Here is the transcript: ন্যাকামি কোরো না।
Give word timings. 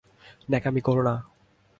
ন্যাকামি 0.49 0.81
কোরো 0.81 1.01
না। 1.03 1.13